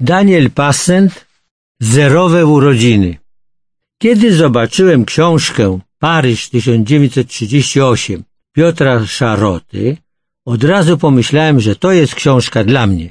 Daniel 0.00 0.50
Passent 0.50 1.26
Zerowe 1.80 2.46
urodziny 2.46 3.16
Kiedy 3.98 4.34
zobaczyłem 4.34 5.04
książkę 5.04 5.78
Paryż 5.98 6.48
1938 6.48 8.24
Piotra 8.52 9.06
Szaroty, 9.06 9.96
od 10.46 10.64
razu 10.64 10.98
pomyślałem, 10.98 11.60
że 11.60 11.76
to 11.76 11.92
jest 11.92 12.14
książka 12.14 12.64
dla 12.64 12.86
mnie. 12.86 13.10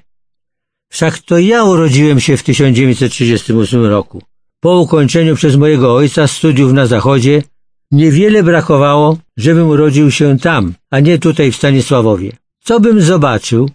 Wszak 0.91 1.20
to 1.20 1.38
ja 1.38 1.64
urodziłem 1.64 2.20
się 2.20 2.38
w 2.38 2.43
1938 2.43 3.86
roku. 3.86 4.21
Po 4.59 4.80
ukończeniu 4.80 5.36
przez 5.36 5.55
mojego 5.55 5.96
ojca 5.96 6.27
studiów 6.27 6.73
na 6.73 6.86
Zachodzie 6.86 7.43
niewiele 7.91 8.43
brakowało, 8.43 9.18
żebym 9.38 9.68
urodził 9.70 10.11
się 10.11 10.38
tam, 10.38 10.73
a 10.91 11.00
nie 11.00 11.20
tutaj 11.20 11.52
w 11.52 11.55
Stanisławowie. 11.55 12.32
Co 12.64 12.80
bym 12.80 13.02
zobaczył, 13.02 13.70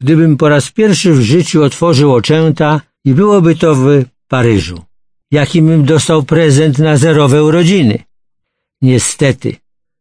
gdybym 0.00 0.36
po 0.36 0.48
raz 0.48 0.70
pierwszy 0.70 1.12
w 1.12 1.20
życiu 1.20 1.62
otworzył 1.62 2.14
oczęta 2.14 2.80
i 3.04 3.14
byłoby 3.14 3.56
to 3.56 3.74
w 3.74 4.04
Paryżu? 4.28 4.82
Jakim 5.30 5.66
bym 5.66 5.84
dostał 5.84 6.22
prezent 6.22 6.78
na 6.78 6.96
zerowe 6.96 7.44
urodziny? 7.44 7.98
Niestety, 8.82 9.56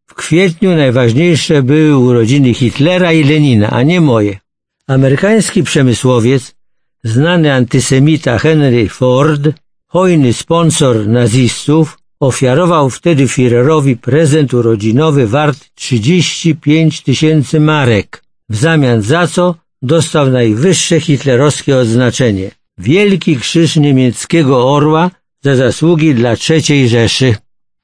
w 0.08 0.14
kwietniu 0.14 0.76
najważniejsze 0.76 1.64
były 1.64 1.98
urodziny 1.98 2.54
Hitlera 2.54 3.14
i 3.14 3.23
Lenina, 3.23 3.70
a 3.70 3.84
nie 3.84 4.02
moje. 4.02 4.40
Amerykański 4.88 5.64
przemysłowiec, 5.64 6.56
znany 7.04 7.54
antysemita 7.54 8.40
Henry 8.40 8.90
Ford, 8.90 9.42
hojny 9.88 10.34
sponsor 10.34 11.08
nazistów, 11.08 11.98
ofiarował 12.20 12.90
wtedy 12.90 13.26
Führerowi 13.26 13.95
prezent 13.98 14.54
urodzinowy 14.54 15.28
wart 15.28 15.59
35 15.76 17.02
tysięcy 17.02 17.59
marek, 17.59 18.23
w 18.50 18.56
zamian 18.56 19.02
za 19.02 19.28
co 19.28 19.56
dostał 19.81 20.30
najwyższe 20.30 20.99
hitlerowskie 20.99 21.77
odznaczenie– 21.77 22.52
Wielki 22.77 23.38
Krzyż 23.38 23.75
Niemieckiego 23.75 24.73
Orła 24.73 25.11
za 25.42 25.56
zasługi 25.56 26.16
dla 26.16 26.36
III 26.50 26.89
Rzeszy. 26.89 27.36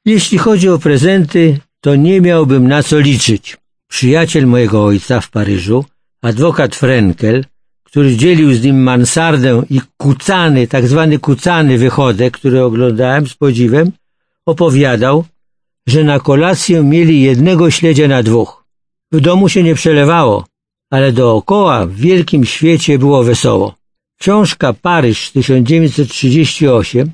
Jeśli 0.05 0.38
chodzi 0.38 0.69
o 0.69 0.80
prezenty, 0.80 1.59
to 1.81 1.95
nie 1.95 2.22
miałbym 2.22 2.67
na 2.67 2.83
co 2.83 3.00
liczyć. 3.00 3.58
Przyjaciel 3.88 4.47
mojego 4.47 4.85
ojca 4.85 5.22
w 5.22 5.30
Paryżu, 5.30 5.85
adwokat 6.22 6.75
Frenkel, 6.75 7.45
który 7.83 8.17
dzielił 8.17 8.53
z 8.53 8.63
nim 8.63 8.83
mansardę 8.83 9.63
i 9.69 9.81
kucany, 9.97 10.67
tak 10.67 10.88
zwany 10.88 11.19
kucany 11.19 11.78
wychodek, 11.78 12.33
który 12.38 12.63
oglądałem 12.63 13.28
z 13.28 13.33
podziwem, 13.33 13.91
opowiadał, 14.45 15.25
że 15.88 16.03
na 16.03 16.19
kolację 16.19 16.83
mieli 16.83 17.22
jednego 17.22 17.72
śledzia 17.72 18.07
na 18.07 18.23
dwóch. 18.23 18.63
W 19.11 19.19
domu 19.19 19.50
się 19.50 19.63
nie 19.63 19.75
przelewało, 19.75 20.45
ale 20.94 21.11
dookoła 21.11 21.86
w 21.86 21.95
wielkim 21.95 22.45
świecie 22.45 22.99
było 22.99 23.23
wesoło. 23.23 23.75
Książka 24.22 24.73
Paryż 24.73 25.31
1938 25.31 27.11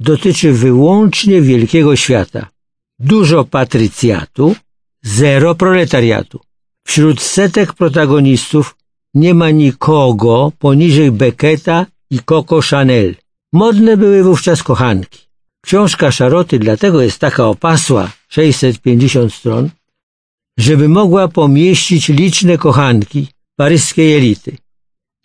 dotyczy 0.00 0.52
wyłącznie 0.52 1.42
wielkiego 1.42 1.96
świata. 1.96 2.48
Dużo 2.98 3.44
patrycjatu, 3.44 4.56
zero 5.02 5.54
proletariatu. 5.54 6.40
Wśród 6.86 7.20
setek 7.20 7.72
protagonistów 7.72 8.76
nie 9.14 9.34
ma 9.34 9.50
nikogo 9.50 10.52
poniżej 10.58 11.10
Becketa 11.12 11.86
i 12.10 12.18
Coco 12.18 12.60
Chanel. 12.60 13.14
Modne 13.52 13.96
były 13.96 14.22
wówczas 14.22 14.62
kochanki. 14.62 15.20
Książka 15.60 16.10
Szaroty 16.10 16.58
dlatego 16.58 17.02
jest 17.02 17.18
taka 17.18 17.46
opasła, 17.46 18.10
650 18.28 19.34
stron, 19.34 19.70
żeby 20.58 20.88
mogła 20.88 21.28
pomieścić 21.28 22.08
liczne 22.08 22.58
kochanki 22.58 23.26
paryskiej 23.56 24.16
elity. 24.16 24.56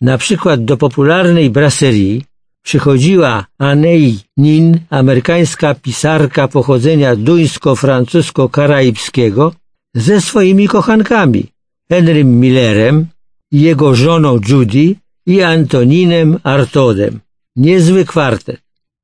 Na 0.00 0.18
przykład 0.18 0.64
do 0.64 0.76
popularnej 0.76 1.50
braserii 1.50 2.24
przychodziła 2.62 3.46
Anei 3.58 4.18
Nin, 4.36 4.80
amerykańska 4.90 5.74
pisarka 5.74 6.48
pochodzenia 6.48 7.16
duńsko-francusko-karaibskiego, 7.16 9.52
ze 9.94 10.20
swoimi 10.20 10.68
kochankami, 10.68 11.46
Henrym 11.88 12.40
Millerem 12.40 13.06
jego 13.52 13.94
żoną 13.94 14.38
Judy 14.48 14.94
i 15.26 15.42
Antoninem 15.42 16.38
Artodem. 16.42 17.20
Niezły 17.56 18.04
kwartet. 18.04 18.60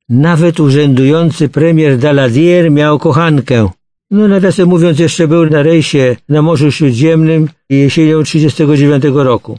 Nawet 0.09 0.61
urzędujący 0.61 1.49
premier 1.49 1.99
Daladier 1.99 2.71
miał 2.71 2.99
kochankę. 2.99 3.71
No 4.11 4.29
nawiasem 4.29 4.69
mówiąc 4.69 4.99
jeszcze 4.99 5.29
był 5.29 5.51
na 5.51 5.63
rejsie 5.63 6.17
na 6.29 6.43
Morzu 6.43 6.73
Śródziemnym 6.73 7.49
jesienią 7.71 8.23
1939 8.23 9.05
roku. 9.25 9.59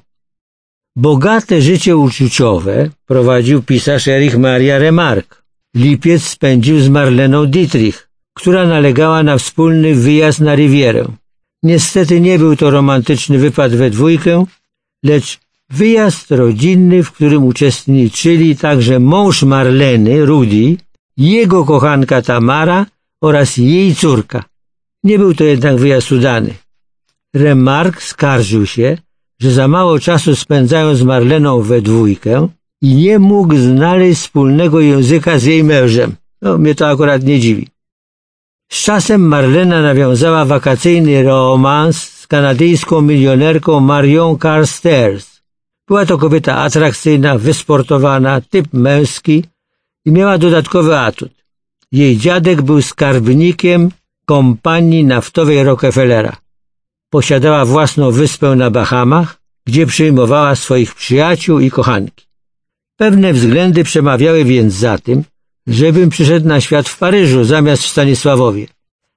Bogate 0.95 1.61
życie 1.61 1.97
uczuciowe 1.97 2.89
prowadził 3.05 3.63
pisarz 3.63 4.07
Erich 4.07 4.37
Maria 4.37 4.77
Remarque. 4.77 5.35
Lipiec 5.75 6.23
spędził 6.23 6.79
z 6.79 6.89
Marleną 6.89 7.45
Dietrich, 7.45 8.09
która 8.33 8.67
nalegała 8.67 9.23
na 9.23 9.37
wspólny 9.37 9.95
wyjazd 9.95 10.39
na 10.39 10.55
Rivierę. 10.55 11.05
Niestety 11.63 12.21
nie 12.21 12.39
był 12.39 12.55
to 12.55 12.69
romantyczny 12.69 13.37
wypad 13.37 13.75
we 13.75 13.89
dwójkę, 13.89 14.45
lecz 15.03 15.39
wyjazd 15.69 16.31
rodzinny, 16.31 17.03
w 17.03 17.11
którym 17.11 17.43
uczestniczyli 17.43 18.55
także 18.55 18.99
mąż 18.99 19.43
Marleny, 19.43 20.25
Rudy, 20.25 20.77
jego 21.17 21.65
kochanka 21.65 22.21
Tamara 22.21 22.85
oraz 23.21 23.57
jej 23.57 23.95
córka. 23.95 24.43
Nie 25.03 25.19
był 25.19 25.33
to 25.33 25.43
jednak 25.43 25.77
wyjazd 25.77 26.11
udany. 26.11 26.53
Remark 27.33 28.01
skarżył 28.01 28.65
się, 28.65 28.97
że 29.41 29.51
za 29.51 29.67
mało 29.67 29.99
czasu 29.99 30.35
spędzają 30.35 30.95
z 30.95 31.03
Marleną 31.03 31.61
we 31.61 31.81
dwójkę 31.81 32.47
i 32.81 32.95
nie 32.95 33.19
mógł 33.19 33.55
znaleźć 33.57 34.21
wspólnego 34.21 34.79
języka 34.79 35.39
z 35.39 35.43
jej 35.43 35.63
mężem. 35.63 36.15
No, 36.41 36.57
mnie 36.57 36.75
to 36.75 36.87
akurat 36.87 37.23
nie 37.23 37.39
dziwi. 37.39 37.67
Z 38.71 38.83
czasem 38.83 39.21
Marlena 39.27 39.81
nawiązała 39.81 40.45
wakacyjny 40.45 41.23
romans 41.23 42.09
z 42.09 42.27
kanadyjską 42.27 43.01
milionerką 43.01 43.79
Marion 43.79 44.37
Carstairs. 44.39 45.41
Była 45.87 46.05
to 46.05 46.17
kobieta 46.17 46.57
atrakcyjna, 46.57 47.37
wysportowana, 47.37 48.41
typ 48.41 48.73
męski 48.73 49.43
i 50.05 50.11
miała 50.11 50.37
dodatkowy 50.37 50.97
atut. 50.97 51.36
Jej 51.91 52.17
dziadek 52.17 52.61
był 52.61 52.81
skarbnikiem 52.81 53.91
kompanii 54.25 55.05
naftowej 55.05 55.63
Rockefellera. 55.63 56.37
Posiadała 57.09 57.65
własną 57.65 58.11
wyspę 58.11 58.55
na 58.55 58.71
Bahamach, 58.71 59.39
gdzie 59.65 59.85
przyjmowała 59.85 60.55
swoich 60.55 60.95
przyjaciół 60.95 61.59
i 61.59 61.71
kochanki. 61.71 62.25
Pewne 62.97 63.33
względy 63.33 63.83
przemawiały 63.83 64.45
więc 64.45 64.73
za 64.73 64.97
tym, 64.97 65.23
żebym 65.67 66.09
przyszedł 66.09 66.47
na 66.47 66.61
świat 66.61 66.89
w 66.89 66.97
Paryżu 66.97 67.43
zamiast 67.43 67.83
w 67.83 67.87
Stanisławowie. 67.87 68.67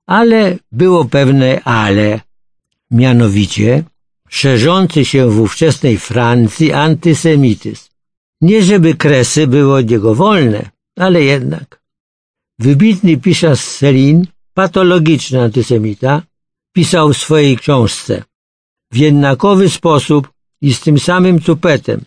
Ale 0.06 0.56
było 0.72 1.04
pewne 1.04 1.60
ale. 1.64 2.20
Mianowicie 2.91 3.84
szerzący 4.28 5.04
się 5.04 5.30
w 5.30 5.41
ówczesnej 5.41 5.98
Francji 5.98 6.72
antysemityzm. 6.72 7.88
Nie 8.41 8.62
żeby 8.62 8.94
kresy 8.94 9.47
były 9.47 9.75
od 9.75 9.91
niego 9.91 10.14
wolne, 10.14 10.70
ale 10.97 11.22
jednak. 11.22 11.79
Wybitny 12.60 13.16
pisarz 13.16 13.60
Selin, 13.60 14.26
patologiczny 14.54 15.43
antysemita, 15.43 16.22
pisał 16.72 17.12
w 17.12 17.16
swojej 17.16 17.56
książce 17.56 18.22
w 18.93 18.97
jednakowy 18.97 19.71
sposób 19.71 20.28
i 20.60 20.75
z 20.75 20.81
tym 20.81 20.98
samym 20.98 21.41
tupetem, 21.41 22.00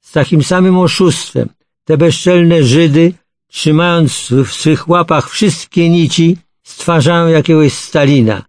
z 0.00 0.12
takim 0.12 0.42
samym 0.42 0.78
oszustwem, 0.78 1.48
te 1.84 1.96
bezczelne 1.96 2.62
Żydy, 2.62 3.12
trzymając 3.50 4.28
w 4.30 4.52
swych 4.52 4.88
łapach 4.88 5.30
wszystkie 5.30 5.90
nici, 5.90 6.36
stwarzają 6.62 7.28
jakiegoś 7.28 7.72
Stalina, 7.72 8.44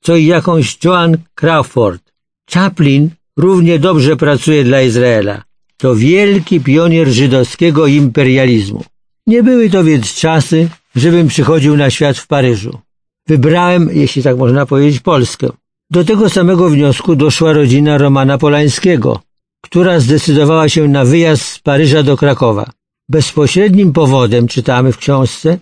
co 0.00 0.16
i 0.16 0.26
jakąś 0.26 0.78
Joan 0.84 1.18
Crawford. 1.34 2.12
Chaplin 2.50 3.10
równie 3.36 3.78
dobrze 3.78 4.16
pracuje 4.16 4.64
dla 4.64 4.82
Izraela. 4.82 5.42
To 5.76 5.94
wielki 5.94 6.60
pionier 6.60 7.08
żydowskiego 7.08 7.86
imperializmu. 7.86 8.84
Nie 9.26 9.42
były 9.42 9.70
to 9.70 9.84
więc 9.84 10.14
czasy, 10.14 10.68
żebym 10.96 11.28
przychodził 11.28 11.76
na 11.76 11.90
świat 11.90 12.18
w 12.18 12.26
Paryżu. 12.26 12.78
Wybrałem, 13.26 13.90
jeśli 13.92 14.22
tak 14.22 14.36
można 14.36 14.66
powiedzieć, 14.66 15.00
Polskę. 15.00 15.48
Do 15.90 16.04
tego 16.04 16.30
samego 16.30 16.70
wniosku 16.70 17.16
doszła 17.16 17.52
rodzina 17.52 17.98
Romana 17.98 18.38
Polańskiego, 18.38 19.20
która 19.60 20.00
zdecydowała 20.00 20.68
się 20.68 20.88
na 20.88 21.04
wyjazd 21.04 21.42
z 21.42 21.58
Paryża 21.58 22.02
do 22.02 22.16
Krakowa. 22.16 22.70
Bezpośrednim 23.08 23.92
powodem, 23.92 24.48
czytamy 24.48 24.92
w 24.92 24.98
książce, 24.98 25.58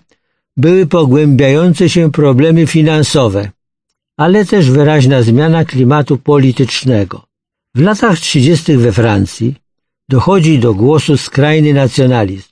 były 0.57 0.85
pogłębiające 0.85 1.89
się 1.89 2.11
problemy 2.11 2.67
finansowe, 2.67 3.51
ale 4.17 4.45
też 4.45 4.71
wyraźna 4.71 5.21
zmiana 5.21 5.65
klimatu 5.65 6.17
politycznego. 6.17 7.23
W 7.75 7.81
latach 7.81 8.19
30. 8.19 8.77
we 8.77 8.91
Francji 8.91 9.55
dochodzi 10.09 10.59
do 10.59 10.73
głosu 10.73 11.17
skrajny 11.17 11.73
nacjonalizm, 11.73 12.49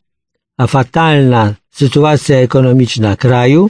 a 0.57 0.67
fatalna 0.67 1.53
sytuacja 1.77 2.37
ekonomiczna 2.37 3.15
kraju 3.15 3.69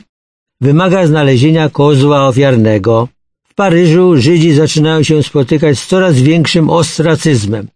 wymaga 0.62 1.07
znalezienia 1.07 1.69
kozła 1.69 2.27
ofiarnego. 2.27 3.07
W 3.50 3.54
Paryżu 3.54 4.18
Żydzi 4.18 4.51
zaczynają 4.54 5.04
się 5.04 5.24
spotykać 5.24 5.80
z 5.80 5.88
coraz 5.88 6.15
większym 6.19 6.69
ostracyzmem. 6.69 7.68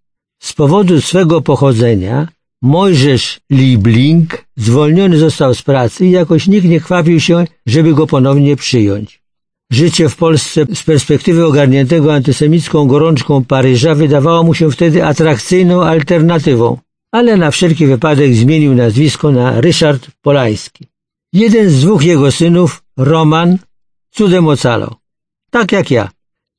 Z 0.43 0.53
powodu 0.53 1.01
swego 1.01 1.41
pochodzenia 1.41 2.27
Mojżesz 2.61 3.39
Liebling 3.51 4.45
zwolniony 4.57 5.17
został 5.17 5.55
z 5.55 5.61
pracy 5.61 6.05
i 6.05 6.11
jakoś 6.11 6.47
nikt 6.47 6.67
nie 6.67 6.79
kwapił 6.79 7.19
się, 7.19 7.45
żeby 7.65 7.93
go 7.93 8.07
ponownie 8.07 8.55
przyjąć. 8.55 9.21
Życie 9.71 10.09
w 10.09 10.15
Polsce 10.15 10.65
z 10.73 10.83
perspektywy 10.83 11.45
ogarniętego 11.45 12.13
antysemicką 12.13 12.87
gorączką 12.87 13.45
Paryża 13.45 13.95
wydawało 13.95 14.43
mu 14.43 14.53
się 14.53 14.71
wtedy 14.71 15.05
atrakcyjną 15.05 15.83
alternatywą, 15.83 16.77
ale 17.11 17.37
na 17.37 17.51
wszelki 17.51 17.85
wypadek 17.87 18.35
zmienił 18.35 18.75
nazwisko 18.75 19.31
na 19.31 19.61
Ryszard 19.61 20.07
Polański. 20.21 20.87
Jeden 21.33 21.69
z 21.69 21.81
dwóch 21.81 22.03
jego 22.03 22.31
synów, 22.31 22.83
Roman, 22.97 23.57
cudem 24.11 24.47
ocalał. 24.47 24.95
Tak 25.51 25.71
jak 25.71 25.91
ja. 25.91 26.09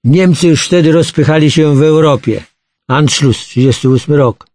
Niemcy 0.04 0.49
już 0.49 0.66
wtedy 0.66 0.93
rozpychali 0.93 1.50
się 1.50 1.75
w 1.76 1.82
Europie. 1.82 2.44
Anschluss, 2.88 3.38
38 3.38 4.14
rok. 4.14 4.46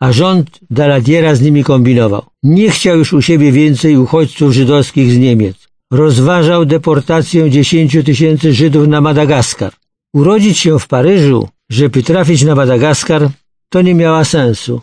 A 0.00 0.12
rząd 0.12 0.60
Daladiera 0.70 1.34
z 1.34 1.40
nimi 1.40 1.64
kombinował. 1.64 2.22
Nie 2.42 2.70
chciał 2.70 2.98
już 2.98 3.12
u 3.12 3.22
siebie 3.22 3.52
więcej 3.52 3.96
uchodźców 3.96 4.52
żydowskich 4.52 5.12
z 5.12 5.18
Niemiec. 5.18 5.56
Rozważał 5.90 6.64
deportację 6.64 7.50
10 7.50 7.96
tysięcy 8.04 8.52
Żydów 8.52 8.88
na 8.88 9.00
Madagaskar. 9.00 9.72
Urodzić 10.12 10.58
się 10.58 10.78
w 10.78 10.86
Paryżu, 10.86 11.48
żeby 11.70 12.02
trafić 12.02 12.42
na 12.42 12.54
Madagaskar, 12.54 13.28
to 13.68 13.82
nie 13.82 13.94
miała 13.94 14.24
sensu. 14.24 14.80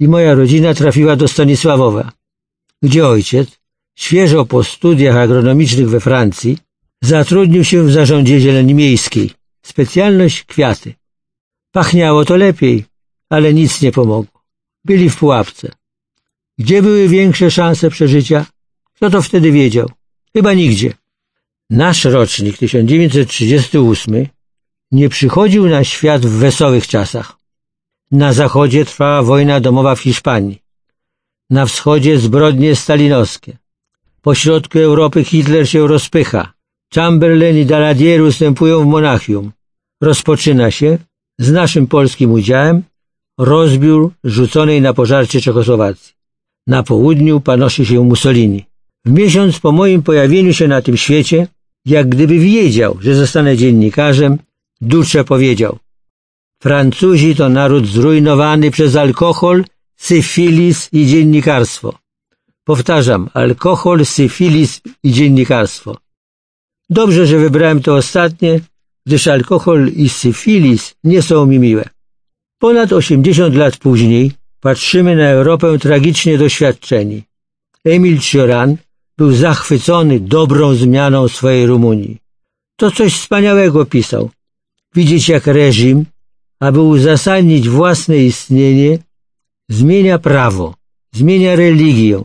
I 0.00 0.08
moja 0.08 0.34
rodzina 0.34 0.74
trafiła 0.74 1.16
do 1.16 1.28
Stanisławowa, 1.28 2.12
gdzie 2.82 3.06
ojciec, 3.06 3.48
świeżo 3.94 4.44
po 4.44 4.64
studiach 4.64 5.16
agronomicznych 5.16 5.88
we 5.88 6.00
Francji, 6.00 6.58
zatrudnił 7.02 7.64
się 7.64 7.84
w 7.84 7.92
zarządzie 7.92 8.40
zieleni 8.40 8.74
miejskiej. 8.74 9.30
Specjalność 9.62 10.44
kwiaty. 10.44 10.94
Pachniało 11.72 12.24
to 12.24 12.36
lepiej, 12.36 12.84
ale 13.30 13.54
nic 13.54 13.82
nie 13.82 13.92
pomogło. 13.92 14.42
Byli 14.84 15.10
w 15.10 15.16
pułapce. 15.16 15.70
Gdzie 16.58 16.82
były 16.82 17.08
większe 17.08 17.50
szanse 17.50 17.90
przeżycia? 17.90 18.46
Kto 18.94 19.10
to 19.10 19.22
wtedy 19.22 19.52
wiedział? 19.52 19.90
Chyba 20.32 20.54
nigdzie. 20.54 20.92
Nasz 21.70 22.04
rocznik 22.04 22.58
1938 22.58 24.26
nie 24.92 25.08
przychodził 25.08 25.68
na 25.68 25.84
świat 25.84 26.26
w 26.26 26.38
wesołych 26.38 26.86
czasach. 26.86 27.36
Na 28.14 28.32
zachodzie 28.32 28.84
trwała 28.84 29.22
wojna 29.22 29.60
domowa 29.60 29.94
w 29.94 30.00
Hiszpanii. 30.00 30.62
Na 31.50 31.66
wschodzie 31.66 32.18
zbrodnie 32.18 32.76
stalinowskie. 32.76 33.58
Po 34.22 34.34
środku 34.34 34.78
Europy 34.78 35.24
Hitler 35.24 35.68
się 35.68 35.86
rozpycha. 35.86 36.52
Chamberlain 36.94 37.58
i 37.58 37.66
Daladier 37.66 38.22
ustępują 38.22 38.82
w 38.82 38.86
Monachium. 38.86 39.52
Rozpoczyna 40.00 40.70
się, 40.70 40.98
z 41.38 41.52
naszym 41.52 41.86
polskim 41.86 42.32
udziałem, 42.32 42.82
rozbiór 43.38 44.12
rzuconej 44.24 44.80
na 44.80 44.94
pożarcie 44.94 45.40
Czechosłowacji. 45.40 46.12
Na 46.66 46.82
południu 46.82 47.40
panoszy 47.40 47.86
się 47.86 48.04
Mussolini. 48.04 48.64
W 49.04 49.10
miesiąc 49.10 49.58
po 49.58 49.72
moim 49.72 50.02
pojawieniu 50.02 50.52
się 50.52 50.68
na 50.68 50.82
tym 50.82 50.96
świecie, 50.96 51.46
jak 51.84 52.08
gdyby 52.08 52.38
wiedział, 52.38 52.98
że 53.00 53.14
zostanę 53.14 53.56
dziennikarzem, 53.56 54.38
Ducze 54.80 55.24
powiedział 55.24 55.78
Francuzi 56.64 57.34
to 57.34 57.48
naród 57.48 57.86
zrujnowany 57.86 58.70
przez 58.70 58.96
alkohol, 58.96 59.64
syfilis 59.96 60.88
i 60.92 61.06
dziennikarstwo. 61.06 61.98
Powtarzam, 62.64 63.30
alkohol, 63.34 64.04
syfilis 64.04 64.80
i 65.02 65.12
dziennikarstwo. 65.12 65.96
Dobrze, 66.90 67.26
że 67.26 67.38
wybrałem 67.38 67.82
to 67.82 67.94
ostatnie, 67.94 68.60
gdyż 69.06 69.28
alkohol 69.28 69.88
i 69.88 70.08
syfilis 70.08 70.94
nie 71.04 71.22
są 71.22 71.46
mi 71.46 71.58
miłe. 71.58 71.84
Ponad 72.58 72.92
80 72.92 73.54
lat 73.54 73.76
później 73.76 74.32
patrzymy 74.60 75.16
na 75.16 75.28
Europę 75.28 75.78
tragicznie 75.78 76.38
doświadczeni. 76.38 77.22
Emil 77.84 78.18
Cioran 78.18 78.76
był 79.18 79.32
zachwycony 79.32 80.20
dobrą 80.20 80.74
zmianą 80.74 81.28
swojej 81.28 81.66
Rumunii. 81.66 82.18
To 82.76 82.90
coś 82.90 83.14
wspaniałego 83.14 83.84
pisał. 83.86 84.30
Widzieć 84.94 85.28
jak 85.28 85.46
reżim, 85.46 86.04
aby 86.66 86.80
uzasadnić 86.80 87.68
własne 87.68 88.16
istnienie, 88.30 88.98
zmienia 89.68 90.18
prawo, 90.18 90.74
zmienia 91.12 91.56
religię, 91.56 92.18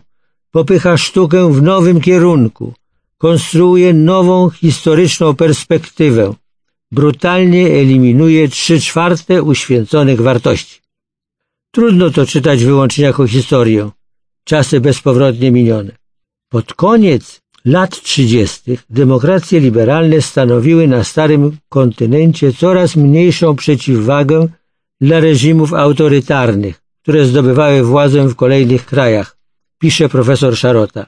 popycha 0.52 0.98
sztukę 0.98 1.54
w 1.54 1.62
nowym 1.62 2.02
kierunku, 2.02 2.74
konstruuje 3.18 3.94
nową 3.94 4.50
historyczną 4.50 5.36
perspektywę, 5.36 6.34
brutalnie 6.92 7.68
eliminuje 7.68 8.48
trzy 8.48 8.82
czwarte 8.82 9.44
uświęconych 9.44 10.22
wartości. 10.22 10.80
Trudno 11.72 12.10
to 12.10 12.26
czytać 12.26 12.64
wyłącznie 12.64 13.04
jako 13.06 13.28
historię, 13.28 13.90
czasy 14.44 14.80
bezpowrotnie 14.82 15.52
minione. 15.52 15.92
Pod 16.50 16.74
koniec 16.74 17.42
lat 17.66 18.02
trzydziestych 18.02 18.84
demokracje 18.90 19.60
liberalne 19.60 20.22
stanowiły 20.22 20.88
na 20.88 21.04
starym 21.04 21.58
kontynencie 21.70 22.54
coraz 22.54 22.96
mniejszą 22.96 23.56
przeciwwagę 23.56 24.48
dla 25.02 25.20
reżimów 25.20 25.74
autorytarnych, 25.74 26.82
które 27.02 27.26
zdobywały 27.26 27.84
władzę 27.84 28.28
w 28.28 28.36
kolejnych 28.36 28.86
krajach, 28.86 29.38
pisze 29.80 30.10
profesor 30.10 30.58
Szarota. 30.58 31.06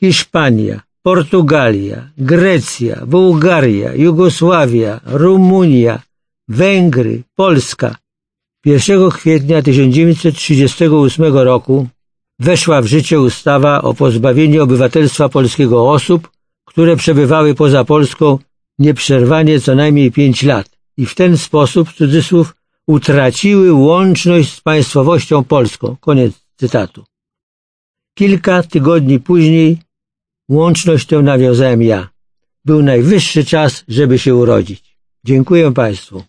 Hiszpania, 0.00 0.80
Portugalia, 1.02 2.10
Grecja, 2.18 3.06
Bułgaria, 3.06 3.94
Jugosławia, 3.94 5.00
Rumunia, 5.04 6.02
Węgry, 6.48 7.22
Polska. 7.34 7.96
1 8.64 9.10
kwietnia 9.10 9.62
1938 9.62 11.36
roku 11.36 11.88
weszła 12.38 12.82
w 12.82 12.86
życie 12.86 13.20
ustawa 13.20 13.82
o 13.82 13.94
pozbawieniu 13.94 14.62
obywatelstwa 14.62 15.28
polskiego 15.28 15.90
osób, 15.90 16.30
które 16.64 16.96
przebywały 16.96 17.54
poza 17.54 17.84
Polską 17.84 18.38
nieprzerwanie 18.78 19.60
co 19.60 19.74
najmniej 19.74 20.12
pięć 20.12 20.42
lat 20.42 20.70
i 20.96 21.06
w 21.06 21.14
ten 21.14 21.38
sposób, 21.38 21.92
cudzysłów, 21.92 22.54
utraciły 22.86 23.72
łączność 23.72 24.52
z 24.52 24.60
państwowością 24.60 25.44
polską. 25.44 25.96
Koniec 26.00 26.32
cytatu. 26.56 27.04
Kilka 28.14 28.62
tygodni 28.62 29.20
później 29.20 29.78
łączność 30.48 31.06
tę 31.06 31.22
nawiązałem 31.22 31.82
ja. 31.82 32.08
Był 32.64 32.82
najwyższy 32.82 33.44
czas, 33.44 33.84
żeby 33.88 34.18
się 34.18 34.34
urodzić. 34.34 34.98
Dziękuję 35.24 35.72
Państwu. 35.74 36.22